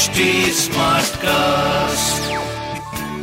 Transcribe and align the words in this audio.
HD 0.00 0.26
Smartcast. 0.56 2.28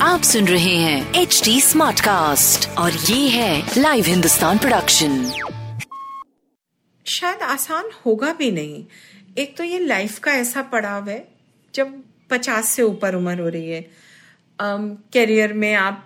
आप 0.01 0.21
सुन 0.21 0.47
रहे 0.47 0.75
हैं 0.75 1.21
एच 1.21 1.41
डी 1.45 1.61
स्मार्ट 1.61 1.99
कास्ट 1.99 2.67
और 2.77 2.93
ये 2.93 3.27
है 3.29 3.71
लाइव 3.77 4.05
हिंदुस्तान 4.05 4.57
प्रोडक्शन 4.57 5.15
शायद 7.05 7.41
आसान 7.43 7.89
होगा 8.05 8.33
भी 8.33 8.51
नहीं। 8.51 8.83
एक 9.37 9.57
तो 9.57 9.63
ये 9.63 9.79
लाइफ 9.79 10.19
का 10.19 10.31
ऐसा 10.33 10.61
पड़ाव 10.73 11.09
है 11.09 11.17
जब 11.73 11.95
पचास 12.29 12.69
से 12.71 12.83
ऊपर 12.83 13.15
उम्र 13.15 13.39
हो 13.41 13.49
रही 13.49 13.69
है। 13.69 13.81
करियर 14.59 15.53
में 15.53 15.73
आप 15.75 16.03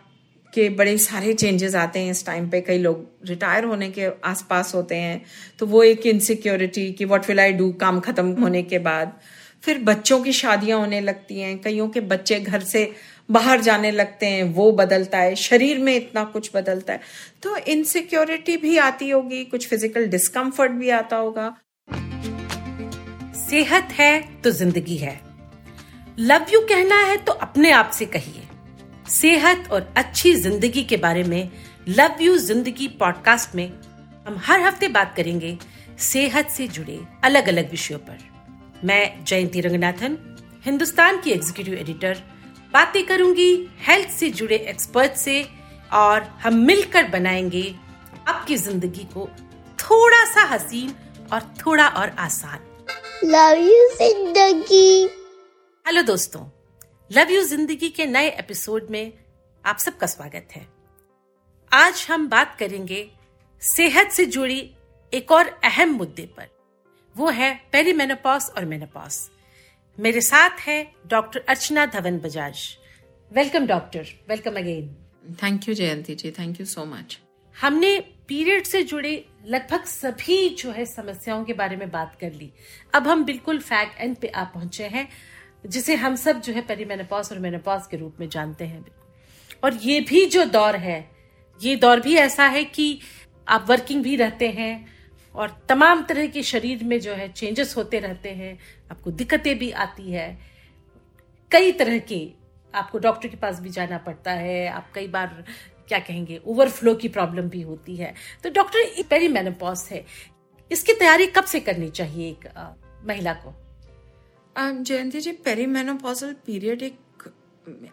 के 0.54 0.70
बड़े 0.70 0.98
सारे 1.00 1.34
चेंजेस 1.34 1.76
आते 1.76 2.00
हैं 2.00 2.12
इस 2.12 2.26
टाइम 2.26 2.50
पे। 2.50 2.62
कई 2.62 2.78
लोग 2.78 3.06
रिटायर 3.30 3.66
होने 3.66 3.90
के 3.90 4.08
आसपास 4.26 4.74
होते 4.76 4.96
हैं 4.96 5.22
तो 5.60 5.66
वो 5.66 5.84
एक 5.84 6.08
इनसिक्योरिटी 6.08 6.92
कि 6.94 7.06
व्हाट 7.06 7.30
विल 7.30 7.40
आई 7.40 7.54
डू 7.54 7.72
काम 7.82 8.00
खत्म 8.00 8.42
होने 8.42 8.64
के 8.64 8.80
बाद। 8.80 9.20
फिर 9.64 9.78
बच्चों 9.84 10.20
की 10.24 10.32
शादियाँ 10.34 10.80
होने 10.80 11.00
लगती 11.02 11.40
हैं, 11.40 11.58
कईयों 11.62 11.88
के 11.90 12.00
बच्चे 12.02 12.40
घर 12.40 12.60
से 12.64 12.92
बाहर 13.30 13.62
जाने 13.62 13.92
लगते 13.92 14.26
हैं, 14.26 14.44
वो 14.44 14.72
बदलता 14.72 15.18
है, 15.18 15.36
शरीर 15.36 15.80
में 15.80 15.96
इतना 15.96 16.24
कुछ 16.24 16.50
बदलता 16.56 16.94
है। 16.94 17.00
तो 17.44 17.56
इनसिक्योरिटी 17.58 18.56
भी 18.58 18.78
आती 18.80 19.10
होगी, 19.10 19.44
कुछ 19.46 19.68
फ़िज़िकल 19.68 20.08
डिस्कम्फर्ट 20.08 20.72
भी 20.72 20.90
आता 20.90 21.16
होगा। 21.16 21.56
सेहत 23.40 23.90
है 23.92 24.42
तो 24.44 24.52
ज़िंदगी 24.52 24.98
है। 24.98 25.20
लव 26.20 26.46
यू 26.54 26.60
कहना 26.62 26.96
है 26.98 27.18
तो 27.18 27.32
अपने 27.34 27.72
आप 27.72 27.92
से 27.92 28.06
कहिए। 28.08 28.48
सेहत 29.12 29.72
और 29.72 29.94
अच्छी 29.98 30.34
ज़िंदगी 30.36 30.84
के 30.84 30.98
बारे 30.98 31.24
में 31.24 31.50
लव 31.90 32.22
यू 32.22 32.38
ज़िंदगी 32.38 32.88
पॉडकास्ट 33.00 33.56
में 33.56 33.68
हम 34.28 34.42
हर 34.46 34.62
हफ़्ते 34.62 34.88
बात 34.90 35.14
करेंगे। 35.18 35.58
सेहत 36.02 36.50
से 36.50 36.68
जुड़े 36.68 37.00
अलग 37.24 37.48
अलग 37.48 37.72
विषयों 37.72 38.00
पर। 38.00 38.31
मैं 38.86 39.24
जयंती 39.26 39.62
रंगनाथन 39.62 40.18
हिंदुस्तान 40.66 41.20
की 41.22 41.32
एग्जीक्यूटिव 41.32 41.74
एडिटर 41.74 42.22
बातें 42.74 43.06
करूँगी 43.06 43.52
हेल्थ 43.80 44.10
से 44.10 44.30
जुड़े 44.30 44.56
एक्सपर्ट 44.56 45.12
से 45.12 45.44
और 45.94 46.22
हम 46.44 46.56
मिलकर 46.58 47.10
बनाएँगे 47.10 47.64
आपकी 48.28 48.56
ज़िंदगी 48.56 49.04
को 49.14 49.28
थोड़ा 49.80 50.24
सा 50.26 50.44
हसीन 50.46 50.94
और 51.34 51.42
थोड़ा 51.58 51.88
और 51.88 52.10
आसान। 52.10 52.60
लव 53.26 53.58
यू 53.58 53.88
ज़िंदगी। 53.98 55.04
हेलो 55.86 56.02
दोस्तों 56.02 56.42
लव 57.12 57.32
यू 57.32 57.42
ज़िंदगी 57.44 57.90
के 57.90 58.06
नए 58.06 58.30
एपिसोड 58.30 58.88
में 58.92 59.12
आप 59.66 59.78
सबका 59.78 60.08
स्वागत 60.08 60.48
है। 60.56 60.68
आज 61.72 62.06
हम 62.10 62.28
बात 62.30 62.56
करेंगे 62.60 63.10
सेहत 63.62 64.12
से 64.12 64.26
जुड़ी 64.28 64.60
एक 65.14 65.32
और 65.32 65.60
अहम 65.64 65.90
मुद्दे 65.90 66.26
पर। 66.38 66.61
वो 67.16 67.30
है 67.30 67.54
पेरीमेनोपॉज 67.72 68.50
और 68.58 68.66
मेनोपॉज 68.66 69.16
मेरे 69.98 70.22
साथ 70.22 70.60
है 70.60 70.84
doctor 71.08 71.44
Archana 71.50 71.86
Dhawan 71.86 72.18
Bajaj. 72.20 72.60
Welcome 73.32 73.66
doctor 73.68 74.08
welcome 74.30 74.56
again 74.58 74.88
thank 75.44 75.68
you 75.70 75.74
Jayanti 75.76 76.16
ji 76.16 76.32
thank 76.32 76.60
you 76.60 76.66
so 76.66 76.86
much 76.86 77.18
हमने 77.56 78.00
पीरियड 78.28 78.66
से 78.66 78.84
जुड़े 78.84 79.14
लगभग 79.46 79.84
सभी 79.86 80.50
जो 80.50 80.72
है 80.72 80.86
समस्याओं 80.86 81.44
के 81.44 81.54
बारे 81.54 81.76
में 81.76 81.90
बात 81.92 82.16
कर 82.22 82.32
ली. 82.32 82.52
अब 82.94 83.08
हम 83.08 83.24
बिल्कुल 83.26 83.60
फैक्ट 83.60 84.00
एंड 84.02 84.16
पे 84.18 84.28
आ 84.28 84.44
पहुँचे 84.44 84.88
हैं 84.88 85.08
जिसे 85.66 85.96
हम 85.96 86.16
सब 86.16 86.42
जो 86.42 86.54
है 86.54 86.62
पेरीमेनोपॉज 86.62 87.32
और 87.32 87.40
मेनोपॉज 87.40 87.88
के 87.92 87.98
रूप 87.98 88.16
में 88.20 88.28
जानते 88.30 88.66
हैं. 88.66 88.86
और 89.64 89.74
ये 89.74 90.00
भी 90.02 90.26
जो 90.26 90.46
दौर 90.46 90.76
है 90.76 91.10
ये 91.62 91.76
दौर 91.76 92.00
भी 92.00 92.16
ऐसा 92.16 92.46
है 92.48 92.64
कि 92.66 93.00
आप 93.48 93.66
वर्किंग 93.70 94.04
भी 94.04 94.16
रहते 94.16 94.50
हैं 94.50 94.74
और 95.36 95.66
तमाम 95.70 96.04
तरह 96.04 96.28
के 96.28 96.44
शरीर 96.44 96.84
में 96.84 97.00
जो 97.00 97.14
है 97.14 97.32
चेंजेस 97.32 97.76
होते 97.78 98.00
रहते 98.00 98.30
हैं 98.30 98.58
आपको 98.92 99.12
दिक्कतें 99.12 99.58
भी 99.58 99.72
आती 99.72 100.12
है। 100.12 100.40
कई 101.52 101.72
तरह 101.72 102.00
के 102.00 102.28
आपको 102.74 103.00
डॉक्टर 103.00 103.28
के 103.28 103.38
पास 103.38 103.60
भी 103.60 103.70
जाना 103.70 103.98
पड़ता 103.98 104.32
है 104.32 104.68
आप 104.68 104.92
कई 104.96 105.08
बार 105.08 105.44
क्या 105.88 106.00
कहेंगे 106.00 106.40
ओवरफ्लो 106.46 106.96
की 106.96 107.10
प्रॉब्लम 107.10 107.50
भी 107.50 107.62
होती 107.62 107.96
है। 107.96 108.14
तो 108.44 108.50
डॉक्टर 108.50 109.04
पेरीमेनोपॉज 109.10 109.88
है। 109.92 110.06
इसकी 110.72 110.94
तैयारी 110.94 111.26
कब 111.28 111.44
से 111.44 111.60
करनी 111.60 111.90
चाहिए 111.90 112.30
एक 112.30 112.48
आ, 112.48 112.72
महिला 113.08 113.34
को? 113.34 113.54
जयंती 114.56 115.20
जी 115.20 115.32
पेरीमेनोपॉजल 115.32 116.34
पीरियड 116.46 116.82
एक 116.82 116.98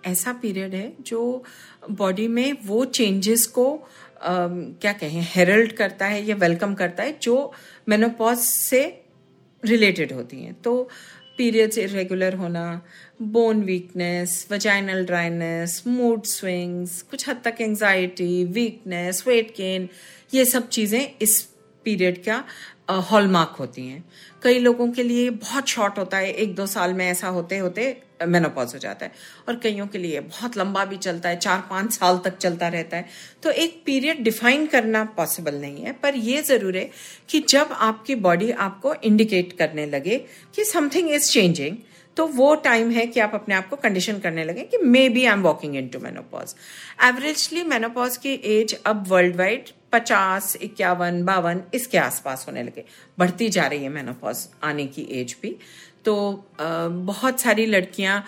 ऐसा 0.07 0.33
पीरियड 0.33 0.75
है 0.75 0.93
जो 1.01 1.45
बॉडी 1.91 2.29
में 2.29 2.53
वो 2.65 2.85
चेंजेस 2.85 3.47
को 3.47 3.67
क्या 4.23 4.93
कहें 4.93 5.21
हेरल्ड 5.35 5.73
करता 5.73 6.07
है, 6.07 6.25
या 6.27 6.37
वेलकम 6.37 6.75
करता 6.75 7.03
है, 7.03 7.19
जो 7.23 7.53
मेनोपॉज 7.89 8.39
से 8.39 8.83
रिलेटेड 9.63 10.13
होती 10.13 10.43
हैं। 10.43 10.55
तो 10.55 10.89
पीरियड्स 11.39 11.79
इरेगुलर 11.79 12.35
होना 12.35 12.81
bone 13.25 13.63
weakness 13.65 14.47
vaginal 14.51 15.05
dryness 15.07 15.83
mood 15.87 16.25
swings 16.27 17.01
कुछ 17.03 17.29
हद 17.29 17.41
तक 17.45 17.61
एंजाइटी 17.61 18.45
वीकनेस 18.45 19.23
वेट 19.27 19.53
गेन 19.57 19.89
ये 20.35 20.45
सब 20.45 20.69
चीज़ें 20.69 21.01
इस 21.23 21.41
पीरियड 21.87 22.19
का 22.25 22.43
हॉलमार्क 22.89 23.57
होती 23.59 23.87
हैं। 23.87 24.05
कई 24.43 24.59
लोगों 24.59 24.89
के 24.93 25.03
लिए 25.03 25.31
बहुत 25.31 25.69
शॉर्ट 25.69 25.99
होता 25.99 26.17
है, 26.17 26.33
एक 26.33 26.55
दो 26.55 26.67
साल 26.67 26.95
में 26.95 27.05
ऐसा 27.07 27.29
होते 27.29 27.59
होते 27.59 27.97
मेनोपॉज 28.25 28.73
हो 28.75 28.79
जाता 28.79 29.07
है। 29.07 29.13
और 29.49 29.57
कईयों 29.57 29.87
के 29.87 29.99
लिए 29.99 30.21
बहुत 30.21 30.57
लंबा 30.57 30.85
भी 30.85 30.97
चलता 30.97 31.29
है, 31.29 31.37
चार 31.37 31.63
पाँच 31.71 31.93
साल 31.93 32.19
तक 32.19 32.37
चलता 32.37 32.69
रहता 32.69 32.97
है। 32.97 33.07
तो 33.43 33.51
एक 33.51 33.83
पीरियड 33.87 34.23
डिफाइन 34.25 34.67
करना 34.67 35.05
पॉसिबल 35.17 35.55
नहीं 35.55 35.85
है, 35.85 35.93
पर 35.93 36.17
यह 36.17 36.43
ज़रूर 36.43 36.77
है 36.77 36.89
कि 37.31 37.41
जब 37.49 37.73
आपकी 37.73 38.15
बॉडी 38.17 38.51
आपको 38.51 38.95
इंडिकेट 38.95 39.53
करने 39.59 39.87
लगे 39.87 40.19
कि 40.57 40.65
समथिंग 40.65 41.11
इज़ 41.11 41.31
चेंजिंग 41.31 41.77
तो 42.17 42.27
वो 42.27 42.55
टाइम 42.55 42.91
है 42.91 43.07
कि 43.07 43.21
आप 43.21 43.35
अपने 43.35 43.55
आप 43.55 43.69
को 43.69 43.77
कंडीशन 43.77 44.19
करने 44.19 44.45
लगे 44.45 44.63
कि 44.63 44.79
may 44.79 45.09
be 45.09 45.25
I 45.25 45.33
am 45.33 45.43
walking 45.43 45.77
into 45.89 45.99
menopause 45.99 46.55
averagely 47.05 47.63
menopause 47.65 48.17
की 48.17 48.33
एज 48.55 48.75
अब 48.87 49.05
वर्ल्ड 49.09 49.37
वाइड 49.37 49.69
पचास, 49.93 50.57
इक्यावन, 50.63 51.23
बावन, 51.25 51.63
इसके 51.75 51.99
आसपास 51.99 52.45
होने 52.49 52.63
लगे। 52.63 52.85
बढ़ती 53.19 53.49
जा 53.49 53.67
रही 53.67 53.83
है 53.83 53.89
मेनोपॉज 53.91 54.47
आने 54.65 54.87
की 54.87 55.07
एज 55.13 55.37
भी। 55.43 55.57
तो 56.05 56.45
बहुत 56.55 57.41
सारी 57.41 57.67
लड़कियाँ 57.67 58.23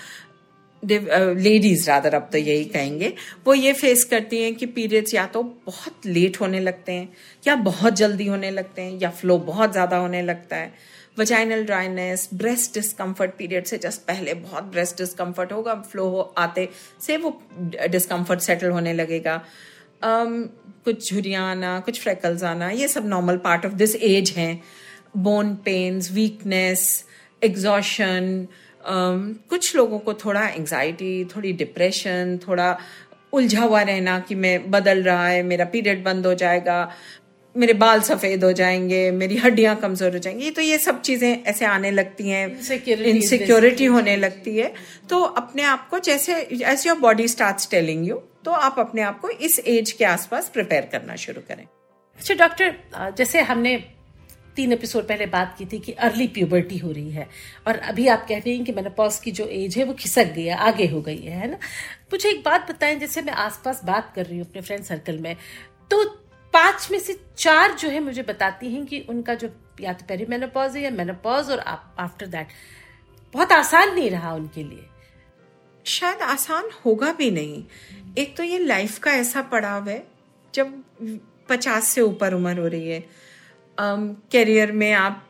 लेडीज़ 0.82 1.88
रादर 1.88 2.14
अब 2.14 2.28
तो 2.32 2.38
यही 2.38 2.64
कहेंगे, 2.66 3.12
वो 3.46 3.54
ये 3.54 3.72
फेस 3.72 4.04
करती 4.04 4.42
हैं 4.42 4.54
कि 4.54 4.66
पीरियड्स 4.68 5.14
या 5.14 5.26
तो 5.26 5.42
बहुत 5.66 6.06
लेट 6.06 6.40
होने 6.40 6.60
लगते 6.60 6.92
हैं, 6.92 7.08
या 7.44 7.54
बहुत 7.56 7.94
जल्दी 7.94 8.26
होने 8.26 8.50
लगते 8.50 8.82
हैं, 8.82 8.98
या 9.00 9.10
फ्लो 9.10 9.38
बहुत 9.40 9.72
ज़्यादा 9.72 9.96
होने 9.96 10.22
लगता 10.22 10.56
है। 10.56 10.72
Vaginal 11.18 11.64
dryness 11.64 12.28
breast 12.34 12.74
discomfort 12.74 13.30
period 13.38 13.64
से 13.64 13.78
जस्ट 13.78 14.00
पहले 14.02 14.34
बहुत 14.36 14.64
ब्रेस्ट 14.66 14.96
डिस्कम्फर्ट 14.98 15.52
होगा 15.52 15.74
फ्लो 15.82 16.08
हो, 16.08 16.20
आते 16.38 16.68
से 17.00 17.16
वो 17.16 17.40
डिस्कम्फर्ट 17.66 18.40
सेटल 18.40 18.70
होने 18.70 18.92
लगेगा। 18.92 19.40
Um, 20.02 20.48
कुछ 20.84 21.10
झुरियाँ 21.10 21.50
आना 21.50 21.78
कुछ 21.80 22.00
फ्रेकल्स 22.02 22.42
आना 22.44 22.70
ये 22.70 22.88
सब 22.88 23.06
normal 23.06 23.36
part 23.36 23.66
of 23.66 23.72
this 23.74 23.94
age 23.96 24.30
हैं. 24.36 24.62
बोन 25.16 25.54
पेन्स 25.64 26.10
वीकनेस 26.12 27.04
एग्जॉशन 27.42 28.46
कुछ 29.50 29.74
लोगों 29.76 29.98
को 29.98 30.14
थोड़ा 30.14 30.46
एंग्जाइटी 30.48 31.24
थोड़ी 31.24 31.52
डिप्रेशन 31.52 32.38
थोड़ा 32.48 32.76
उलझा 33.32 33.62
हुआ 33.62 33.80
रहना 33.82 34.18
कि 34.20 34.34
मैं 34.34 34.70
बदल 34.70 35.02
रहा 35.02 35.26
है 35.28 35.42
मेरा 35.42 35.64
पीरियड 35.64 36.02
बंद 36.04 36.26
हो 36.26 36.34
जाएगा। 36.34 36.78
मेरे 37.54 37.72
बाल 37.72 38.00
सफ़ेद 38.00 38.44
हो 38.44 38.52
जाएँगे 38.52 39.10
मेरी 39.10 39.36
हड्डियाँ 39.36 39.74
कमज़ोर 39.76 40.12
हो 40.12 40.18
जाएँगी। 40.18 40.50
तो 40.50 40.62
ये 40.62 40.78
सब 40.78 41.00
चीज़ें 41.02 41.42
ऐसे 41.44 41.64
आने 41.64 41.90
लगती 41.90 42.28
हैं। 42.28 42.46
इनसिक्योरिटी 43.04 43.84
होने 43.86 44.16
लगती 44.16 44.56
है। 44.56 44.72
तो 45.10 45.22
अपने 45.22 45.62
आप 45.62 45.88
को 45.88 45.98
जैसे 45.98 46.34
as 46.64 46.86
your 46.86 46.98
body 46.98 47.28
start 47.28 47.70
telling 47.70 48.08
you 48.08 48.16
तो 48.44 48.50
आप 48.50 48.78
अपने 48.78 49.02
आप 49.02 49.20
को 49.20 49.30
इस 49.30 49.58
एज 49.58 49.92
के 49.92 50.04
आसपास 50.04 50.48
प्रिपेयर 50.48 50.88
करना 50.92 51.16
शुरू 51.16 51.40
करें। 51.48 51.64
अच्छा 52.20 52.34
डॉक्टर 52.34 52.74
जैसे 53.16 53.40
हमने 53.40 53.76
तीन 54.56 54.72
एपिसोड 54.72 55.06
पहले 55.08 55.26
बात 55.26 55.54
की 55.58 55.66
थी 55.66 55.78
कि 55.78 55.92
अर्ली 55.92 56.26
प्यूबर्टी 56.28 56.78
हो 56.78 56.90
रही 56.92 57.10
है 57.10 57.28
और 57.66 57.76
अभी 57.78 58.06
आप 58.08 58.26
कह 58.28 58.38
रही 58.38 58.56
हैं 58.56 58.64
कि 58.64 58.72
मेनोपॉज 58.72 59.18
की 59.18 59.30
जो 59.30 59.46
एज 59.46 59.76
है 59.78 59.84
वो 59.84 59.92
खिसक 59.94 60.32
गई 60.34 60.44
है 60.44 60.56
आगे 60.58 60.86
हो 60.86 61.00
गई 61.00 61.16
है 61.16 61.40
है 61.40 61.50
ना? 61.50 61.58
मुझे 62.12 62.28
एक 62.28 62.42
बात 62.44 62.70
बताएँ 62.70 62.96
जैसे 62.96 63.22
मैं 63.22 63.32
आसपास 63.32 63.80
बात 63.84 64.12
कर 64.16 64.26
रही 64.26 64.38
हूँ 64.38 64.46
अपने 64.46 64.62
फ्रेंड 64.62 64.84
सर्कल 64.84 65.18
में 65.18 65.36
तो 65.90 66.04
पाँच 66.54 66.88
में 66.90 66.98
से 66.98 67.18
चार 67.36 67.72
जो 67.72 67.88
है 67.88 68.00
मुझे 68.00 68.22
बताती 68.22 68.72
हैं 68.72 68.84
कि 68.86 69.00
उनका 69.08 69.34
जो 69.34 69.48
या 69.80 69.92
तो 69.92 70.04
पेरीमेनोपॉज 70.08 70.76
है 70.76 70.82
या 70.82 70.90
मेनोपॉज 70.90 71.50
और 71.50 71.58
आफ्टर 71.58 72.26
दैट 72.26 72.48
बहुत 73.34 73.52
आसान 73.52 73.94
नहीं 73.94 74.10
रहा 74.10 74.34
उनके 74.34 74.62
लिए। 74.62 74.84
शायद 75.86 76.22
आसान 76.22 76.70
होगा 76.84 77.12
भी 77.12 77.30
नहीं। 77.30 77.64
एक 78.18 78.36
तो 78.36 78.42
ये 78.42 78.58
लाइफ 78.58 78.98
का 78.98 79.12
ऐसा 79.12 79.42
पड़ाव 79.42 79.88
है 79.88 80.02
जब 80.54 80.82
पचास 81.48 81.86
से 81.86 82.00
ऊपर 82.00 82.34
उम्र 82.34 82.58
हो 82.58 82.66
रही 82.66 82.90
है। 82.90 83.04
करियर 83.78 84.72
में 84.72 84.92
आप 84.92 85.26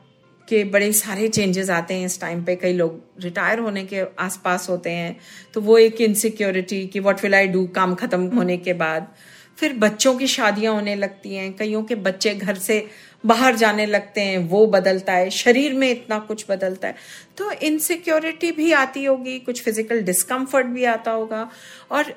के 0.49 0.62
बड़े 0.64 0.93
सारे 0.93 1.28
चेंजेस 1.28 1.70
आते 1.70 1.94
हैं 1.94 2.06
इस 2.06 2.20
टाइम 2.20 2.43
पे 2.44 2.56
कई 2.56 2.72
लोग 2.72 3.00
रिटायर 3.20 3.58
होने 3.58 3.84
के 3.84 4.00
आसपास 4.19 4.69
होते 4.70 4.90
हैं 4.90 5.17
तो 5.55 5.61
वो 5.61 5.76
एक 5.78 6.00
इनसिक्योरिटी 6.00 6.87
कि 6.87 7.00
व्हाट 7.00 7.22
विल 7.22 7.34
आई 7.34 7.49
डू 7.49 7.67
काम 7.67 7.94
खत्म 7.94 8.37
होने 8.37 8.56
के 8.56 8.72
बाद। 8.75 9.12
फिर 9.58 9.73
बच्चों 9.79 10.14
की 10.17 10.26
शादियाँ 10.26 10.75
होने 10.75 10.94
लगती 10.97 11.35
हैं, 11.35 11.52
कईयों 11.56 11.82
के 11.82 11.94
बच्चे 11.97 12.35
घर 12.35 12.55
से 12.56 12.87
बाहर 13.25 13.56
जाने 13.56 13.87
लगते 13.87 14.20
हैं, 14.20 14.38
वो 14.38 14.67
बदलता 14.67 15.12
है, 15.12 15.31
शरीर 15.31 15.75
में 15.75 15.91
इतना 15.91 16.19
कुछ 16.19 16.44
बदलता 16.50 16.88
है। 16.88 16.94
तो 17.38 17.50
इनसिक्योरिटी 17.52 18.52
भी 18.52 18.73
आती 18.73 19.05
होगी, 19.05 19.38
कुछ 19.38 19.62
फ़िज़िकल 19.64 20.00
डिस्कम्फर्ट 20.02 20.67
भी 20.67 20.85
आता 20.85 21.11
होगा 21.11 21.49
और 21.91 22.14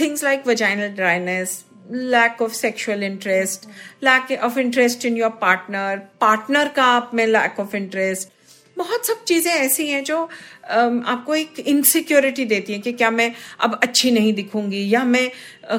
things 0.00 0.24
like 0.24 0.46
vaginal 0.46 0.88
dryness 0.88 1.64
lack 1.90 2.42
of 2.42 2.52
sexual 2.52 3.02
interest 3.02 3.66
lack 4.04 4.38
of 4.42 4.58
interest 4.58 5.04
in 5.06 5.16
your 5.16 5.30
partner 5.40 5.98
partner 6.20 6.68
का 6.68 6.84
आप 6.84 7.10
में 7.14 7.26
लैक 7.26 7.60
ऑफ़ 7.60 7.76
इंटरेस्ट 7.76 8.28
बहुत 8.76 9.06
सब 9.06 9.22
चीज़ें 9.24 9.52
ऐसी 9.52 9.86
हैं 9.88 10.02
जो 10.04 10.22
आपको 10.66 11.34
एक 11.34 11.58
इनसिक्योरिटी 11.60 12.44
देती 12.44 12.72
है 12.72 12.78
कि 12.78 12.92
क्या 12.92 13.10
मैं 13.10 13.32
अब 13.60 13.78
अच्छी 13.82 14.10
नहीं 14.10 14.32
दिखूँगी 14.34 14.88
या 14.88 15.04
मैं 15.04 15.30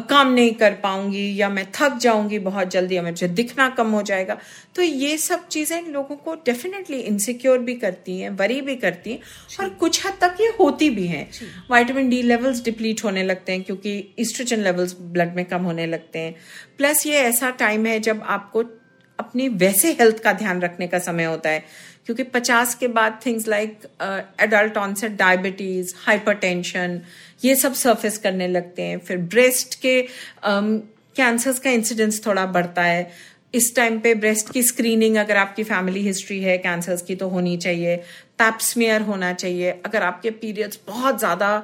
काम 0.10 0.34
नहीं 0.34 0.54
कर 0.54 0.74
पाऊँगी 0.74 1.26
या 1.38 1.50
मैं 1.50 1.66
थक 1.76 1.98
जाऊँगी 1.98 2.40
बहुत 2.40 2.68
जल्दी 2.68 2.96
या 2.96 3.02
मुझे 3.04 3.28
दिखना 3.28 3.70
कम 3.70 3.92
हो 3.92 4.02
जाएगा। 4.02 4.38
तो 4.76 4.82
ये 4.82 5.18
सब 5.18 5.48
चीज़ें 5.48 5.88
लोगों 5.88 6.16
को 6.16 6.36
डेफिनेटली 6.46 7.00
इनसिक्योर 7.02 7.60
भी 7.60 7.76
करती 7.76 8.20
हैं 8.20 8.30
वरी 8.30 8.60
भी 8.62 8.76
करती 8.76 9.12
हैं 9.12 9.20
और 9.60 9.70
कुछ 9.76 10.06
हद 10.06 10.18
तक 10.22 10.42
ये 10.42 10.48
होती 10.60 10.90
भी 10.90 11.08
हैं। 11.08 11.30
वाइटामिन 11.72 12.10
डी 12.10 12.22
लेवल्स 12.22 12.64
डिप्लीट 12.64 13.04
होने 13.04 13.24
लगते 13.24 13.52
हैं 13.52 13.64
क्योंकि 13.64 13.98
इस्ट्रोजन 14.20 14.60
लेवल्स 14.60 14.96
ब्लड 15.02 15.36
में 15.36 15.46
कम 15.46 15.62
होने 15.62 15.86
लगते 15.86 16.20
हैं। 16.20 16.36
प्लस 16.78 17.06
ये 17.08 17.20
ऐसा 17.20 17.50
टाइम 17.60 17.86
है 17.86 18.00
जब 18.00 18.24
आपको 18.26 18.64
अपनी 19.20 19.48
वैसे 19.50 19.92
हेल्थ 19.92 20.20
का 20.20 20.32
ध्यान 20.34 20.60
रखने 20.62 20.88
का 20.88 21.00
समय 21.00 21.24
होता 21.24 21.50
है 21.50 21.64
क्योंकि 22.07 22.24
50 22.24 22.74
के 22.74 22.88
बाद 22.88 23.19
things 23.25 23.48
like 23.48 23.80
adult 24.42 24.77
onset 24.77 25.12
diabetes 25.12 25.94
hypertension 25.98 27.00
ये 27.44 27.56
सब 27.56 27.74
सरफेस 27.74 28.18
करने 28.18 28.48
लगते 28.48 28.81
हैं। 28.81 29.00
फिर 29.00 29.18
ब्रेस्ट 29.18 29.75
के 29.75 30.01
कैंसर्स 30.42 31.57
um, 31.57 31.63
का 31.63 31.69
इंसिडेंस 31.69 32.25
थोड़ा 32.25 32.45
बढ़ता 32.45 32.83
है। 32.83 33.12
इस 33.54 33.75
टाइम 33.75 34.00
पे 34.00 34.13
ब्रेस्ट 34.15 34.51
की 34.51 34.63
स्क्रीनिंग 34.63 35.15
अगर 35.15 35.38
आपकी 35.38 35.63
फैमिली 35.63 36.01
हिस्ट्री 36.01 36.39
है 36.44 36.57
कैंसर्स 36.57 37.01
की 37.01 37.15
तो 37.15 37.27
होनी 37.30 37.57
चाहिए। 37.57 37.95
पैप्समियर 38.39 39.01
होना 39.01 39.33
चाहिए। 39.33 39.71
अगर 39.86 40.04
आपके 40.04 40.31
पीरियड्स 40.31 40.80
बहुत 40.88 41.19
ज़्यादा 41.19 41.63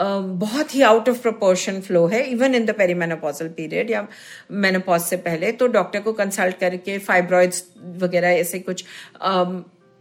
Uh, 0.00 0.22
बहुत 0.40 0.74
ही 0.74 0.82
आउट 0.82 1.08
ऑफ़ 1.08 1.20
प्रोपोर्शन 1.22 1.80
फ्लो 1.80 2.06
है 2.06 2.22
even 2.24 2.54
in 2.54 2.64
the 2.66 2.74
perimenopausal 2.74 3.48
period 3.48 3.90
या 3.90 4.06
मेनोपॉज 4.50 5.00
से 5.00 5.16
पहले 5.16 5.50
तो 5.52 5.66
डॉक्टर 5.66 6.00
को 6.00 6.12
कंसल्ट 6.12 6.58
करके 6.58 6.96
फाइब्रॉइड्स 6.98 7.64
वगैरह 7.98 8.28
ऐसे 8.28 8.58
कुछ 8.58 8.84
um, 9.26 9.52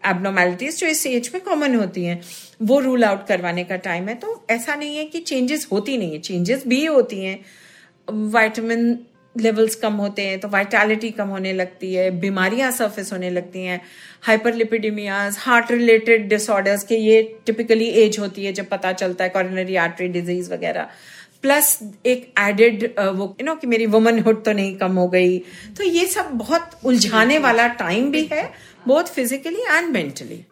एबनॉर्मेलिटीज 0.05 0.79
जो 0.79 0.87
इस 0.87 1.05
एज 1.07 1.29
में 1.33 1.41
कॉमन 1.43 1.75
होती 1.75 2.03
हैं, 2.05 2.19
वो 2.61 2.79
रूल 2.79 3.03
आउट 3.03 3.25
करवाने 3.27 3.63
का 3.63 3.75
टाइम 3.77 4.07
है। 4.07 4.15
तो 4.15 4.43
ऐसा 4.49 4.75
नहीं 4.75 4.97
है 4.97 5.05
कि 5.05 5.19
चेंजेस 5.21 5.67
होती 5.71 5.97
नहीं 5.97 6.11
है 6.13 6.19
चेंजेस 6.21 6.67
भी 6.67 6.85
होती 6.85 7.23
हैं। 7.23 7.39
वाइटामिन 8.07 8.99
लेवल्स 9.35 9.75
कम 9.75 9.93
होते 9.95 10.21
हैं 10.21 10.39
तो 10.39 10.47
वाइटैलिटी 10.49 11.09
कम 11.11 11.27
होने 11.27 11.51
लगती 11.53 11.93
है, 11.93 12.09
बीमारियाँ 12.11 12.71
सर्फेस 12.71 13.11
होने 13.13 13.29
लगती 13.29 13.63
हैं। 13.63 13.79
हाइपरलिपिडीमियाज 14.23 15.37
हार्ट 15.39 15.71
रिलेटेड 15.71 16.27
डिसऑर्डर्स 16.29 16.83
के 16.83 16.95
ये 16.95 17.21
टिपिकली 17.45 17.87
एज 18.01 18.19
होती 18.19 18.45
है, 18.45 18.53
जब 18.53 18.69
पता 18.69 18.91
चलता 18.93 19.23
है 19.23 19.29
कॉर्नरी 19.29 19.75
आर्टरी 19.77 20.07
डिज़ीज़ 20.09 20.51
वगैरह। 20.53 20.89
प्लस 21.41 21.77
एक 22.05 22.27
एडेड 22.39 22.83
वो 22.89 23.25
यू 23.39 23.45
नो 23.45 23.55
कि 23.55 23.67
मेरी 23.67 23.85
वुमनहुड 23.87 24.43
तो 24.45 24.51
नहीं 24.51 24.75
कम 24.77 24.95
हो 24.95 25.07
गई। 25.07 25.37
तो 25.77 25.83
ये 25.83 26.05
सब 26.07 26.29
बहुत 26.33 26.77
उलझाने 26.85 27.37
वाला 27.39 27.67
टाइम 27.79 28.11
भी 28.11 28.27
है। 28.31 28.43
बोथ 28.87 29.03
फिजिकली 29.03 29.61
एंड 29.61 29.89
मेंटली 29.89 30.45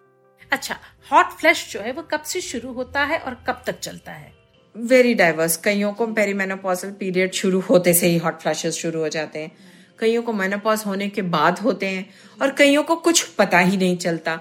अच्छा 0.52 0.76
हॉट 1.12 1.26
फ्लैश 1.26 1.72
जो 1.72 1.80
है 1.80 1.92
वो 1.92 2.02
कब 2.02 2.22
से 2.22 2.42
शुरू 2.42 2.74
होता 2.74 3.04
है 3.04 3.20
और 3.20 3.44
कब 3.48 3.64
तक 3.68 3.80
चलता 3.80 4.12
है? 4.12 4.34
वेरी 4.78 5.14
डाइवर्स 5.14 5.58
कईयों 5.58 5.94
को 5.94 6.08
पेरीमेनोपॉजल 6.08 6.92
पीरियड 6.92 7.34
शुरू 7.34 7.60
होते 7.60 7.94
से 7.94 8.08
ही 8.08 8.18
हॉट 8.18 8.40
फ्लैशेस 8.40 8.76
शुरू 8.76 9.00
हो 9.00 9.10
जाते 9.10 9.40
हैं। 9.40 9.52
कईयों 10.00 10.24
को 10.24 10.34
मेनोपॉज 10.34 10.84
होने 10.86 11.10
के 11.10 11.22
बाद 11.22 11.60
होते 11.60 11.86
हैं 11.86 12.10
और 12.42 12.52
कईयों 12.52 12.84
को 12.84 12.96
कुछ 12.96 13.24
पता 13.24 13.60
ही 13.60 13.78
नहीं 13.78 13.98
चलता। 13.98 14.40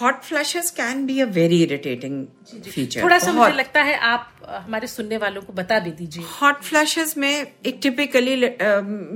Hot 0.00 0.22
flashes 0.22 0.70
can 0.70 1.04
be 1.06 1.20
a 1.20 1.24
very 1.34 1.62
irritating 1.62 2.26
feature 2.64 3.02
थोड़ा 3.02 3.18
सा 3.18 3.32
मुझे 3.32 3.52
लगता 3.52 3.82
है 3.82 3.96
आप 4.08 4.32
हमारे 4.48 4.86
सुनने 4.86 5.16
वालों 5.16 5.42
को 5.42 5.52
बता 5.52 5.78
भी 5.78 5.90
दीजिए। 5.90 6.24
हॉट 6.40 6.62
फ्लैशेस 6.62 7.16
में 7.18 7.30
एक 7.30 7.78
टिपिकली 7.82 8.34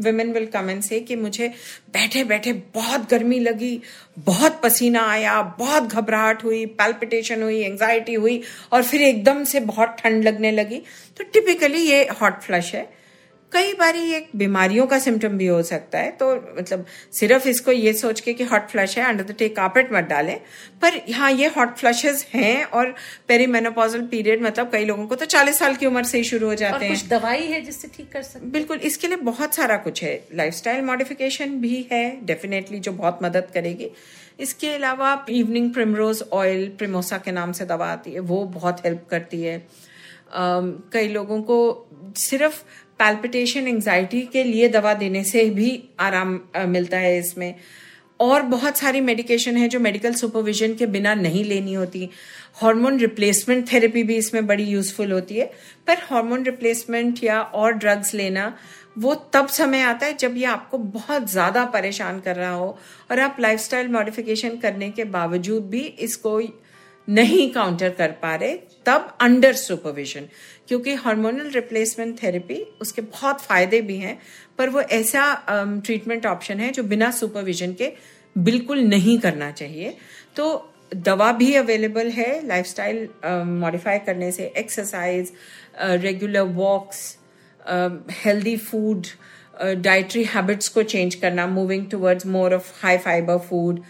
वुमेन 0.07 0.33
विल 0.33 0.47
कमेंट 0.47 0.83
से 0.85 1.01
कि 1.01 1.17
मुझे 1.17 1.49
बैठे 1.95 2.25
बैठे 2.25 2.53
बहुत 2.75 3.09
गर्मी 3.11 3.39
लगी 3.41 3.81
बहुत 4.19 4.61
पसीना 4.63 5.03
आया 5.11 5.41
बहुत 5.59 5.83
घबराहट 5.83 6.45
हुई 6.45 6.65
पैल्पिटेशन 6.81 7.43
हुई 7.43 7.61
एंजाइटी 7.63 8.15
हुई 8.15 8.41
और 8.73 8.83
फिर 8.83 9.03
एकदम 9.03 9.45
से 9.45 9.61
बहुत 9.61 9.97
ठंड 9.99 10.25
लगने 10.25 10.51
लगी। 10.51 10.83
तो 11.17 11.25
टिपिकली 11.25 11.81
ये 11.81 12.03
हॉट 12.23 12.41
फ्लश 12.41 12.75
है। 12.75 13.02
कई 13.53 13.73
बार 13.73 13.97
ये 13.97 14.27
बीमारियों 14.37 14.87
का 14.87 14.99
सिम्टम 14.99 15.37
भी 15.39 15.47
हो 15.47 15.63
सकता 15.63 15.99
है। 15.99 16.11
तो 16.11 16.35
मतलब 16.59 16.87
सिर्फ़ 17.13 17.49
इसको 17.49 17.73
ये 17.73 17.93
सोच 17.93 18.21
के 18.21 18.33
कि 18.33 18.45
हॉट 18.45 18.69
फ्लश 18.69 18.99
है 18.99 19.05
अंडर 19.05 19.25
द 19.25 19.35
टेक 19.39 19.57
कार्पेट 19.57 19.93
मत 19.93 20.05
डालें। 20.05 20.39
पर 20.83 21.01
हाँ 21.13 21.31
ये 21.33 21.47
हॉट 21.47 21.77
फ्लशेज 21.77 22.25
हैं 22.35 22.65
और 22.65 22.95
पेरीमेनोपॉजल 23.29 24.07
पीरियड 24.07 24.43
मतलब 24.43 24.71
कई 24.73 24.85
लोगों 24.85 25.07
को 25.07 25.15
तो 25.15 25.27
40 25.27 25.59
साल 25.59 25.77
की 25.77 25.87
उम्र 25.87 26.03
से 26.05 26.19
ही 26.19 26.25
शुरू 26.25 26.47
हो 26.47 26.55
जाते 26.55 26.85
हैं। 26.85 26.95
कुछ 26.95 27.07
दवाई 27.09 27.47
है 27.47 27.61
जिससे 27.61 27.89
ठीक 27.89 28.13
कर 28.13 28.23
सकते 28.23 28.47
बिल्कुल 28.47 28.79
इसके 28.79 29.09
लिए 29.09 29.17
बहुत 29.17 29.55
सारा 29.55 29.77
कुछ 29.77 30.03
है। 30.05 30.15
लाइफस्टाइल 30.35 30.85
मॉडिफिकेशन 30.85 31.61
भी 31.61 31.87
है 31.93 32.05
डेफिनेटली 32.25 32.79
जो 32.79 32.93
बहुत 32.93 33.19
मदद 33.23 33.51
करेगी। 33.55 33.91
इसके 34.41 34.75
अलावा 34.75 35.15
इवनिंग 35.29 35.73
प्रिमरोज 35.73 36.23
ऑयल 36.33 36.69
प्रिमोसा 36.79 37.19
के 37.19 37.33
नाम 37.33 37.53
से 37.53 37.65
दवा 37.67 37.93
आती 37.93 38.13
है 38.13 38.21
वो 38.21 38.45
बहुत 38.45 38.85
हेल्प 38.85 39.07
करती 39.11 39.43
है। 39.43 39.67
Um, 40.33 40.69
कई 40.93 41.09
लोगों 41.09 41.43
को 41.43 41.57
सिर्फ़ 42.17 42.63
पैल्पिटेशन 43.03 43.69
एंजाइटी 43.69 44.21
के 44.33 44.45
लिए 44.45 44.69
दवा 44.71 44.95
देने 44.97 45.25
से 45.27 45.49
भी 45.53 45.71
आराम 46.01 46.41
मिलता 46.69 46.99
है 46.99 47.19
इसमें। 47.19 47.55
और 48.21 48.43
बहुत 48.45 48.79
सारी 48.79 49.01
मेडिकेशन 49.01 49.57
है 49.57 49.69
जो 49.69 49.79
मेडिकल 49.81 50.13
सुपरविजन 50.15 50.75
के 50.75 50.87
बिना 50.89 51.15
नहीं 51.17 51.45
लेनी 51.45 51.73
होती। 51.75 52.09
हार्मोन 52.57 52.99
रिप्लेसमेंट 52.99 53.73
थेरेपी 53.73 54.03
भी 54.03 54.17
इसमें 54.17 54.47
बड़ी 54.47 54.65
यूजफुल 54.65 55.13
होती 55.13 55.37
है। 55.37 55.47
पर 55.87 55.99
हार्मोन 56.03 56.45
रिप्लेसमेंट 56.45 57.23
या 57.25 57.41
और 57.41 57.73
ड्रग्स 57.75 58.15
लेना, 58.15 58.53
वो 58.99 59.15
तब 59.35 59.47
समय 59.49 59.81
आता 59.83 60.07
है 60.07 60.17
जब 60.17 60.37
ये 60.37 60.45
आपको 60.47 60.79
बहुत 60.79 61.31
ज़्यादा 61.31 61.65
परेशान 61.67 62.21
कर 62.21 62.37
रहा 62.37 62.53
हो। 62.53 62.77
और 63.11 63.21
आप 63.21 63.37
लाइफस्टाइल 63.41 63.89
मॉडिफिकेशन 63.91 64.57
करने 64.59 64.91
के 64.91 65.05
बावजूद 65.11 65.69
भी 65.71 65.81
इसको 65.81 66.41
नहीं 67.09 67.51
काउंटर 67.53 67.91
कर 67.91 68.11
पा 68.23 68.35
रहे 68.35 68.57
तब 68.87 69.17
अंडर 69.21 69.53
सुपरविजन 69.55 70.29
क्योंकि 70.69 70.95
हार्मोनल 70.95 71.51
रिप्लेसमेंट 71.51 72.23
थेरेपी 72.23 72.61
उसके 72.81 73.03
बहुत 73.03 73.41
फ़ायदे 73.41 73.81
भी 73.81 73.97
हैं 73.99 74.19
पर 74.59 74.69
वो 74.71 74.81
ऐसा 74.81 75.25
ट्रीटमेंट 75.49 76.23
um, 76.23 76.31
ऑप्शन 76.31 76.61
है 76.61 76.71
जो 76.73 76.83
बिना 76.85 77.11
सुपरविजन 77.11 77.73
के 77.73 77.93
बिल्कुल 78.37 78.81
नहीं 78.85 79.19
करना 79.19 79.51
चाहिए। 79.51 79.97
तो 80.37 80.69
दवा 80.97 81.31
भी 81.33 81.55
अवेलेबल 81.55 82.09
है 82.11 82.47
लाइफस्टाइल 82.47 83.09
मॉडिफाई 83.25 83.99
um, 83.99 84.07
करने 84.07 84.31
से 84.33 84.53
exercise 84.57 85.33
regular 85.81 86.43
walks 86.55 87.17
healthy 88.25 88.57
food 88.57 89.07
dietary 89.79 90.23
habits 90.25 90.69
को 90.69 90.83
चेंज 90.85 91.15
करना 91.15 91.47
moving 91.47 91.87
towards 91.91 92.27
more 92.27 92.55
of 92.55 92.73
high 92.83 92.99
fibre 92.99 93.39
food 93.41 93.81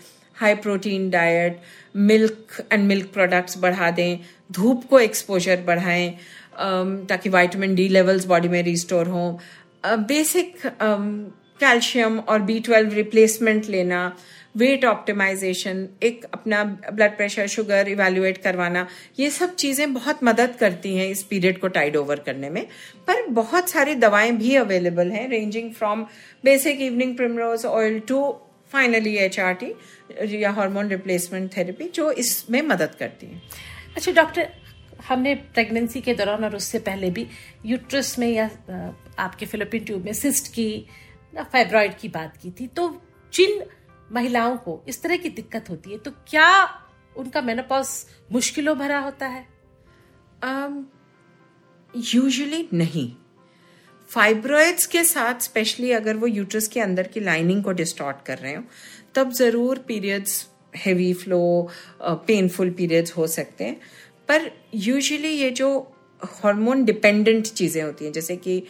high 0.43 0.55
protein 0.65 1.09
diet 1.11 1.61
milk 1.97 2.61
and 2.73 2.85
milk 2.85 3.13
products 3.13 3.59
बढ़ा 3.59 3.91
दें 3.91 4.19
धूप 4.53 4.85
को 4.91 5.01
एक्सपोजर 5.01 5.63
बढ़ाएँ 5.67 6.11
um, 6.11 7.09
ताकि 7.09 7.29
वाइटामिन 7.29 7.75
डी 7.75 7.89
लेवल्स 7.89 8.27
बॉडी 8.27 8.49
में 8.49 8.63
रिस्टोर 8.63 9.09
हों। 9.09 9.97
बेसिक 10.05 10.55
कैल्शियम 11.61 12.19
और 12.19 12.43
बी 12.43 12.59
ट्वेल्व 12.61 12.93
रिप्लेसमेंट 12.95 13.69
लेना 13.71 14.01
वेट 14.57 14.85
ऑप्टिमाइजेशन 14.85 15.87
एक 16.03 16.25
अपना 16.35 16.63
ब्लड 16.65 17.17
प्रेशर 17.17 17.47
शुगर 17.47 17.89
इवेल्युएट 17.89 18.39
करवाना 18.39 18.87
ये 19.19 19.31
सब 19.31 19.55
चीज़ें 19.55 19.93
बहुत 19.95 20.25
मदद 20.25 20.57
करती 20.61 20.97
हैं 20.97 21.09
इस 21.11 21.23
पीरियड 21.23 21.59
को 21.59 21.69
टाइड 21.69 21.97
ओवर 21.97 22.19
करने 22.27 22.51
में। 22.51 22.67
पर 23.07 23.27
बहुत 23.31 23.71
सारी 23.71 23.95
दवाएँ 23.95 24.33
भी 24.33 24.55
अवेलेबल 24.57 25.11
हैं 25.11 25.29
ranging 25.29 25.73
from 25.75 26.03
basic 26.45 26.81
evening 26.81 27.17
primrose 27.17 27.65
oil 27.67 27.99
to 28.09 28.21
finally 28.73 29.17
H 29.17 29.39
R 29.41 29.55
T 29.55 29.75
या 30.43 30.51
हार्मोन 30.51 30.89
रिप्लेसमेंट 30.89 31.57
थेरेपी 31.57 31.89
जो 31.89 32.11
इसमें 32.13 32.63
मदद 32.63 32.95
करती 32.95 33.27
है। 33.27 33.43
अच्छा 33.97 34.13
डॉक्टर 34.13 34.53
हमने 35.09 35.35
प्रेगनेंसी 35.35 36.01
के 36.01 36.15
दौरान 36.15 36.45
और 36.45 36.57
उससे 36.57 36.79
पहले 36.79 37.11
भी 37.11 37.27
यूट्रस 37.67 38.19
में 38.19 38.29
या 38.29 38.51
आपके 39.19 39.47
फिलोपिन 39.47 39.85
ट्यूब 39.85 40.05
में 40.05 40.13
सिस्ट 40.13 40.53
की 40.55 40.87
या 41.37 41.43
फाइब्रॉइड 41.43 41.99
की 41.99 42.09
बात 42.09 42.37
की 42.37 42.51
थी 42.51 42.67
तो 42.67 43.03
जिन 43.33 43.63
महिलाओं 44.13 44.57
को 44.57 44.85
इस 44.89 45.03
तरह 45.03 45.17
की 45.17 45.29
दिक्कत 45.29 45.71
होती 45.71 45.93
है 45.93 45.99
तो 45.99 46.11
क्या 46.11 46.49
उनका 47.17 47.41
मेनोपॉज 47.41 47.89
मुश्किलों 48.33 48.79
भरा 48.79 48.99
होता 48.99 49.27
है? 49.27 49.47
यूजुअली 51.97 52.63
um, 52.63 52.75
नहीं। 52.75 53.11
फाइब्रॉइड्स 54.11 54.87
के 54.87 55.03
साथ 55.05 55.41
स्पेशली 55.41 55.91
अगर 55.93 56.17
वो 56.17 56.27
यूट्रस 56.27 56.69
के 56.69 56.81
अंदर 56.81 57.07
की 57.09 57.21
लाइनिंग 57.21 57.63
को 57.65 57.73
डिस्टॉर्ट 57.73 58.17
कर 58.27 58.39
रहे 58.39 58.55
हो, 58.55 58.63
तब 59.15 59.33
ज़रूर 59.33 59.79
periods 59.89 60.47
heavy 60.77 61.13
flow 61.15 61.71
painful 62.03 62.71
periods 62.71 63.17
हो 63.17 63.27
सकते 63.29 63.65
हैं। 63.65 63.81
पर 64.29 64.51
यूजुअली 64.75 65.29
ये 65.29 65.51
जो 65.53 65.79
हार्मोन 66.23 66.85
डिपेंडेंट 66.85 67.47
चीज़ें 67.47 67.83
होती 67.83 68.05
हैं, 68.05 68.13
जैसे 68.13 68.37
कि 68.37 68.63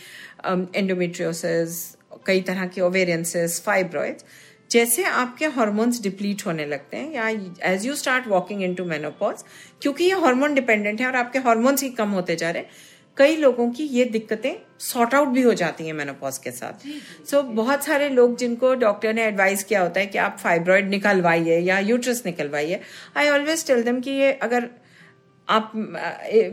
एंडोमेट्रियोसिस 0.46 1.96
कई 2.26 2.40
तरह 2.42 2.66
के 2.66 2.80
ओवेरियंसिस 2.80 3.60
फाइब्रॉइड्स 3.64 4.24
जैसे 4.70 5.02
आपके 5.04 5.46
हार्मोन्स 5.54 6.00
डिप्लीट 6.02 6.46
होने 6.46 6.66
लगते 6.66 6.96
हैं, 6.96 7.12
या 7.14 7.28
as 7.72 7.86
you 7.86 7.94
start 7.94 8.26
walking 8.28 8.62
into 8.74 8.84
menopause 8.84 9.44
क्योंकि 9.82 10.04
ये 10.04 10.20
हार्मोन 10.20 10.54
डिपेंडेंट 10.54 11.00
है 11.00 11.06
और 11.06 11.16
आपके 11.16 11.38
हार्मोन्स 11.40 11.82
ही 11.82 11.88
कम 11.92 12.10
होते 12.10 12.36
जा 12.36 12.50
रहे 12.50 12.62
हैं 12.62 12.70
कई 13.16 13.36
लोगों 13.36 13.70
की 13.70 13.84
ये 13.84 14.04
दिक्कतें 14.04 14.52
सॉर्ट 14.78 15.14
आउट 15.14 15.28
भी 15.28 15.42
हो 15.42 15.52
जाती 15.54 15.86
हैं 15.86 15.92
मेनोपॉज 15.92 16.38
के 16.38 16.50
साथ। 16.50 16.86
सो 17.30 17.36
so, 17.36 17.44
बहुत 17.44 17.84
सारे 17.84 18.08
लोग 18.08 18.36
जिनको 18.36 18.74
डॉक्टर 18.74 19.14
ने 19.14 19.24
एडवाइस 19.24 19.64
किया 19.64 19.80
होता 19.80 20.00
है 20.00 20.06
कि 20.06 20.18
आप 20.18 20.38
फाइब्रॉइड 20.38 20.88
निकलवाइए 20.88 21.58
या 21.58 21.78
यूट्रस 21.78 22.22
निकलवाइए 22.26 22.80
आई 23.16 23.28
ऑलवेज 23.28 23.66
टेल 23.66 23.82
देम 23.82 24.00
कि 24.00 24.10
ये 24.10 24.32
अगर 24.32 24.68
आप 25.48 25.72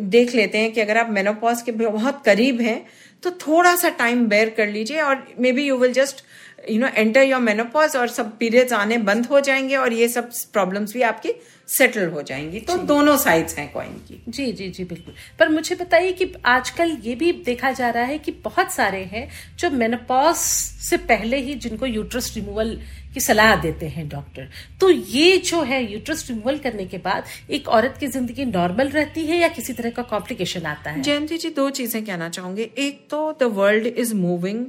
देख 0.02 0.36
लेते 0.36 0.58
हैं 0.58 0.72
कि 0.74 0.82
अगर 0.82 0.98
आप 0.98 1.10
मेनोपॉज 1.10 1.62
के 1.62 1.72
बहुत 1.72 2.22
करीब 2.26 2.62
हैं 2.62 2.86
तो 3.24 3.32
थोड़ा 3.32 3.76
सा 3.76 3.90
टाइम 3.90 4.28
बेयर 4.28 4.50
कर 4.50 4.68
लीजिए 4.68 5.02
और 5.02 5.28
may 5.40 5.52
be 5.52 5.64
you 5.64 5.78
will 5.78 5.94
just 5.94 6.24
you 6.70 6.80
know 6.80 6.88
enter 6.88 7.22
your 7.22 7.42
menopause 7.42 7.96
और 7.96 8.08
सब 8.10 8.38
पीरियड्स 8.38 8.74
आने 8.74 8.98
बंद 9.04 9.26
हो 9.26 9.40
जाएँगे 9.40 9.76
और 9.76 9.94
ये 9.94 10.08
सब 10.08 10.30
प्रॉब्लम्स 10.54 10.94
भी 10.94 11.02
आपकी 11.02 11.34
सेटल 11.68 12.08
हो 12.10 12.22
जाएँगी। 12.22 12.60
तो 12.60 12.78
दोनों 12.84 13.16
साइड्स 13.18 13.58
हैं 13.58 13.72
कॉइन 13.72 13.92
की। 14.08 14.22
जी 14.30 14.52
जी 14.52 14.70
जी 14.70 14.84
बिल्कुल। 14.84 15.14
पर 15.40 15.50
मुझे 15.50 15.76
बताइए 15.76 16.12
कि 16.12 16.34
आजकल 16.46 16.98
ये 17.04 17.16
भी 17.16 17.32
देखा 17.46 17.72
जा 17.72 17.90
रहा 17.90 18.04
है 18.04 18.18
कि 18.20 18.32
बहुत 18.44 18.72
सारे 18.72 19.04
हैं 19.04 19.28
जो 19.60 19.70
मेनोपॉज 19.72 20.36
से 20.36 20.98
पहले 20.98 21.38
ही 21.38 21.54
जिनको 21.56 21.86
यूट्रस 21.86 22.34
रिमूवल 22.36 22.80
की 23.14 23.20
सलाह 23.20 23.56
देते 23.62 23.88
हैं 23.88 24.08
डॉक्टर 24.10 24.50
तो 24.82 24.90
ये 24.90 25.38
जो 25.38 25.62
है 25.64 25.82
यूट्रस 25.92 26.26
रिमूवल 26.30 26.58
करने 26.58 26.86
के 26.86 26.98
बाद 26.98 27.24
एक 27.50 27.68
औरत 27.70 27.96
की 28.00 28.08
ज़िंदगी 28.08 28.46
नॉर्मल 28.46 28.90
रहती 28.90 29.26
है 29.26 29.38
या 29.38 29.48
किसी 29.50 29.74
तरह 29.74 29.90
का 29.90 30.04
कॉम्प्लिकेशन 30.04 30.66
आता 30.66 30.92
है? 30.92 31.02
जयंती 31.02 31.38
जी 31.38 31.50
दो 31.50 31.70
चीज़ें 31.70 32.04
कहना 32.06 32.30
चाहूँगे। 32.30 32.70
एक 32.78 33.08
तो 33.10 33.32
the 33.40 33.44
world 33.54 33.88
is 33.88 34.14
moving 34.16 34.66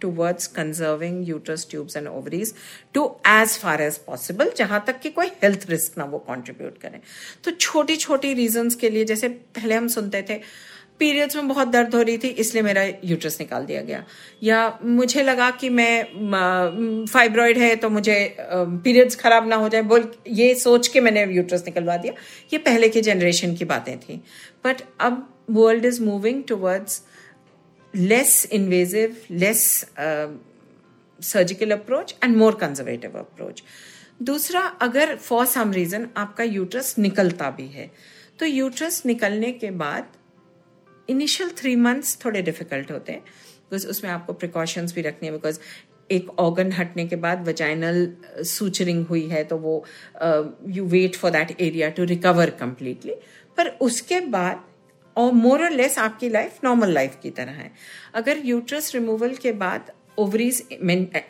towards 0.00 0.48
conserving 0.48 1.20
uterus 1.24 1.64
tubes 1.66 1.96
and 1.96 2.08
ovaries 2.08 2.52
to 2.94 3.04
as 3.26 3.56
far 3.58 3.76
as 3.82 3.98
possible, 4.08 4.56
जहाँ 4.56 4.82
तक 4.86 5.00
कि 5.00 5.10
कोई 5.10 5.26
हेल्थ 5.42 5.66
रिस्क 5.70 5.98
ना 5.98 6.04
वो 6.06 6.18
कंट्रीब्यूट 6.28 6.78
करें। 6.78 7.00
तो 7.44 7.50
छोटी 7.50 7.96
छोटी 7.96 8.34
रीजंस 8.34 8.74
के 8.74 8.90
लिए, 8.90 9.04
जैसे 9.04 9.28
पहले 9.28 9.74
हम 9.74 9.88
सुनते 9.88 10.22
थे 10.30 10.40
पीरियड्स 11.00 11.36
में 11.36 11.48
बहुत 11.48 11.68
दर्द 11.68 11.94
हो 11.94 12.00
रही 12.02 12.18
थी, 12.18 12.28
इसलिए 12.28 12.62
मेरा 12.62 12.82
यूट्रस 13.04 13.36
निकाल 13.40 13.64
दिया 13.66 13.80
गया। 13.82 14.04
या 14.42 14.78
मुझे 14.84 15.22
लगा 15.22 15.50
कि 15.50 15.68
मैं 15.70 17.06
फाइब्रॉइड 17.06 17.58
है 17.58 17.74
तो 17.76 17.90
मुझे 17.90 18.36
पीरियड्स 18.40 19.16
खराब 19.16 19.48
ना 19.48 19.56
हो 19.56 19.68
जाए, 19.68 19.82
बोल, 19.82 20.10
ये 20.28 20.54
सोच 20.54 20.88
के 20.88 21.00
मैंने 21.00 21.24
यूट्रस 21.26 21.64
निकलवा 21.66 21.96
दिया। 21.96 22.12
ये 22.52 22.58
पहले 22.58 22.88
के 22.88 23.00
जनरेशन 23.00 23.54
की 23.54 23.64
बातें 23.64 23.98
थी। 23.98 24.20
बट 24.64 24.82
अब 25.00 25.26
world 25.50 25.84
is 25.84 26.02
moving 26.02 26.42
towards 26.48 27.02
less 27.94 28.44
invasive, 28.46 29.26
less 29.30 29.84
uh, 29.96 30.28
surgical 31.20 31.72
approach 31.72 32.14
and 32.22 32.36
more 32.36 32.52
conservative 32.52 33.14
approach. 33.14 33.62
दूसरा 34.22 34.60
अगर 34.82 35.14
फॉर 35.16 35.44
सम 35.46 35.70
रीजन 35.72 36.08
आपका 36.16 36.44
यूट्रस 36.44 36.94
निकलता 36.98 37.50
भी 37.50 37.66
है 37.68 37.90
तो 38.40 38.46
यूट्रस 38.46 39.02
निकलने 39.06 39.52
के 39.52 39.70
बाद 39.82 40.08
इनिशियल 41.08 41.50
थ्री 41.58 41.74
मंथ्स 41.76 42.18
थोड़े 42.24 42.42
डिफ़िकल्ट 42.42 42.90
होते 42.90 43.12
हैं 43.12 43.20
बिकॉज़ 43.20 43.86
उसमें 43.86 44.10
आपको 44.10 44.32
प्रिकॉशंस 44.32 44.94
भी 44.94 45.02
रखनी 45.02 45.28
है 45.28 45.32
बिकॉज़ 45.32 45.58
एक 46.10 46.30
ऑर्गन 46.38 46.72
हटने 46.72 47.06
के 47.06 47.16
बाद 47.16 47.48
वजाइनल 47.48 48.06
सूचरिंग 48.46 49.04
हुई 49.06 49.26
है 49.28 49.42
तो 49.44 49.56
वो 49.58 49.84
you 50.68 50.84
wait 50.86 51.16
for 51.16 51.30
that 51.30 51.60
area 51.60 51.88
to 51.98 52.04
recover 52.04 52.50
completely 52.60 53.14
पर 53.56 53.68
उसके 53.80 54.20
बाद 54.30 54.62
और 55.16 55.32
मोर 55.32 55.64
और 55.64 55.70
लेस 55.72 55.98
आपकी 55.98 56.28
लाइफ 56.28 56.58
नॉर्मल 56.64 56.92
लाइफ 56.92 57.16
की 57.22 57.30
तरह 57.30 57.52
है। 57.52 57.70
अगर 58.14 58.40
यूट्रस 58.44 58.94
रिमूवल 58.94 59.34
के 59.36 59.52
बाद 59.54 59.92
ओवरीज 60.18 60.62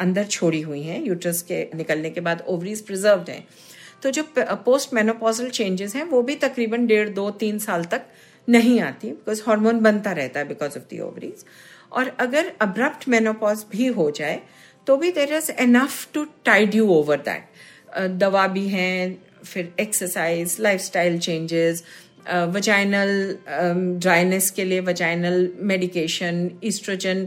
अंदर 0.01 0.25
छोड़ी 0.27 0.61
हुई 0.61 0.83
हैं 0.83 1.03
यूट्रस 1.05 1.43
के 1.43 1.63
निकलने 1.77 2.11
के 2.11 2.21
बाद 2.21 2.45
ओवरीज 2.49 2.81
प्रिजर्व 2.87 3.25
हैं 3.29 3.45
तो 4.03 4.11
जो 4.11 4.25
पोस्ट 4.39 4.95
मेनोपॉजल 4.95 5.49
चेंजेस 5.51 5.95
हैं, 5.97 6.05
वो 6.05 6.23
भी 6.23 6.35
तकरीबन 6.37 6.87
डेढ़, 6.87 7.09
दो, 7.09 7.31
तीन 7.33 7.59
साल 7.59 7.85
तक 7.85 8.03
नहीं 8.49 8.81
आती 8.81 9.09
बिकॉज़ 9.09 9.43
हार्मोन 9.47 9.81
बनता 9.81 10.13
रहता 10.13 10.41
है 10.41 10.49
बिकॉज़ 10.49 10.79
ऑफ़ 10.79 10.85
दी 10.91 11.01
ओवरीज 11.01 11.45
और 11.93 12.09
अगर 12.21 12.53
अब्रप्ट 12.61 13.09
मेनोपॉज 13.09 13.65
भी 13.73 13.87
हो 13.89 14.11
जाए 14.11 14.41
तो 14.87 14.97
भी 14.97 15.11
there 15.13 15.33
is 15.35 15.51
enough 15.53 16.13
to 16.15 16.25
tide 16.45 16.75
you 16.75 16.89
over 16.91 17.19
that 17.21 18.09
दवा 18.19 18.47
भी 18.49 18.67
हैं, 18.69 19.19
फिर 19.45 19.73
exercise 19.81 20.57
lifestyle 20.81 21.19
changes 21.19 21.83
vaginal 22.29 23.39
dryness 24.01 24.51
के 24.51 24.65
लिए 24.65 24.81
वजाइनल 24.81 25.51
मेडिकेशन 25.73 26.51
ईस्ट्रोजन 26.65 27.25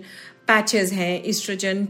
पैचेस 0.48 0.94
हैं 0.94 1.22
ईस्ट्रोजन 1.26 1.88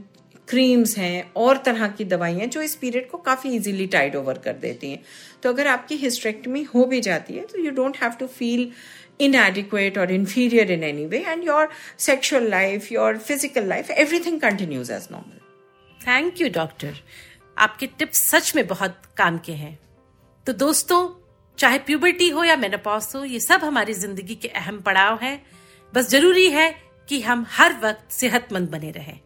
क्रीम्स 0.47 0.97
हैं, 0.97 1.31
और 1.35 1.57
तरह 1.65 1.87
की 1.87 2.05
दवाइयाँ 2.05 2.47
जो 2.47 2.61
इस 2.61 2.75
पीरियड 2.75 3.09
को 3.09 3.17
काफ़ी 3.17 3.55
इजीली 3.55 3.85
टाइड 3.87 4.15
ओवर 4.15 4.37
कर 4.37 4.53
देती 4.61 4.91
हैं। 4.91 5.01
तो 5.43 5.49
अगर 5.49 5.67
आपकी 5.67 5.95
हिस्ट्रेक्टमी 5.95 6.63
हो 6.63 6.85
भी 6.85 7.01
जाती 7.01 7.33
है 7.33 7.45
तो 7.45 7.63
you 7.63 7.71
don't 7.71 7.97
have 8.03 8.11
to 8.19 8.27
feel 8.27 8.71
in 9.21 9.33
inadequate 9.33 9.97
or 9.97 10.05
inferior 10.09 10.63
in 10.75 10.83
any 10.83 11.05
way, 11.07 11.23
and 11.23 11.43
your 11.43 11.63
sexual 11.97 12.47
life, 12.49 12.91
your 12.91 13.11
physical 13.19 13.65
life, 13.65 13.91
everything 14.03 14.39
continues 14.39 14.89
as 14.89 15.09
normal. 15.11 15.39
Thank 16.01 16.41
you 16.41 16.49
doctor 16.49 16.93
आपके 17.57 17.87
टिप्स 17.99 18.23
सच 18.29 18.55
में 18.55 18.65
बहुत 18.67 19.01
काम 19.17 19.37
के 19.37 19.51
हैं। 19.51 19.77
तो 20.47 20.53
दोस्तों 20.53 20.99
चाहे 21.57 21.77
प्यूबर्टी 21.79 22.29
हो 22.29 22.43
या 22.43 22.55
मेनोपॉज 22.55 23.07
हो, 23.15 23.23
ये 23.23 23.39
सब 23.39 23.63
हमारी 23.63 23.93
ज़िंदगी 23.93 24.35
के 24.35 24.47
अहम 24.47 24.79
पड़ाव 24.81 25.19
है। 25.21 25.41
बस 25.93 26.09
ज़रूरी 26.09 26.49
है 26.49 26.69
कि 27.09 27.21
हम 27.21 27.45
हर 27.51 27.73
वक्त 27.83 28.11
सेहतमंद 28.11 28.69
बने 28.69 28.91
रहें। 28.91 29.19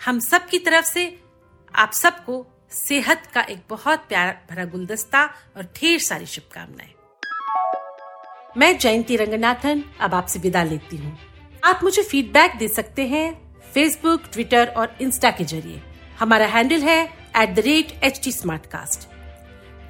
हम 0.00 0.18
सब 0.20 0.46
की 0.46 0.58
तरफ़ 0.58 0.86
से, 0.86 1.18
आप 1.74 1.92
सबको 1.92 2.46
सेहत 2.72 3.22
का 3.34 3.40
एक 3.40 3.62
बहुत 3.70 4.04
प्यारा 4.08 4.32
भरा 4.50 4.64
गुलदस्ता 4.64 5.24
और 5.56 5.62
ढेर 5.76 5.98
सारी 6.00 6.26
शुभकामनाएँ। 6.26 6.92
मैं 8.56 8.76
जयंती 8.78 9.16
रंगनाथन, 9.16 9.82
अब 10.00 10.14
आपसे 10.14 10.38
विदा 10.38 10.62
लेती 10.62 10.96
हूँ। 10.96 11.18
आप 11.64 11.80
मुझे 11.84 12.02
फीडबैक 12.02 12.56
दे 12.58 12.68
सकते 12.68 13.06
हैं 13.08 13.32
फेसबुक 13.74 14.22
ट्विटर 14.32 14.68
और 14.68 14.96
इंस्टा 15.00 15.30
के 15.30 15.44
ज़रिए। 15.44 15.80
हमारा 16.18 16.46
हैंडल 16.46 16.82
है 16.82 17.02
at 17.36 17.54
the 17.54 17.58
rate 17.58 17.98
H 18.04 18.20
T 18.24 18.32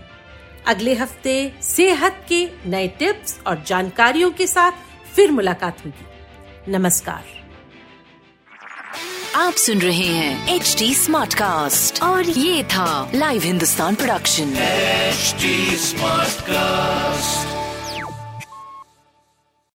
अगले 0.66 0.94
हफ़्ते 0.94 1.52
सेहत 1.62 2.26
के 2.28 2.50
नए 2.66 2.88
टिप्स 2.88 3.40
और 3.46 3.62
जानकारियों 3.66 4.30
के 4.30 4.46
साथ 4.46 4.72
फिर 5.16 5.30
मुलाकात 5.30 5.86
होगी। 5.86 6.72
नमस्कार। 6.72 7.24
आप 9.36 9.52
सुन 9.52 9.78
रहे 9.78 9.98
हैं 9.98 10.54
एच 10.54 10.76
डी 10.78 10.94
स्मार्ट 10.94 11.34
कास्ट 11.34 12.02
और 12.02 12.24
ये 12.24 12.64
था 12.64 13.10
live 13.14 13.42
Hindustan 13.42 13.94
production 13.94 14.54
smart 15.78 16.40
cast 16.40 17.53